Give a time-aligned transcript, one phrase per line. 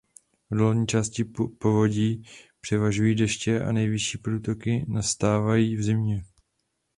[0.51, 1.23] V dolní části
[1.59, 2.23] povodí
[2.61, 6.23] převažují deště a nejvyšší průtoky nastávají v zimě.